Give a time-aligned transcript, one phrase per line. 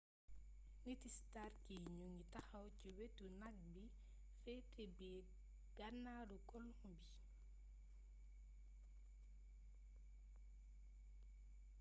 [0.85, 3.83] niti stark yi ñu ngi taxaw ci wetu ñagg bi
[4.41, 5.25] féete bëj
[5.77, 6.93] gànnaaru colon bi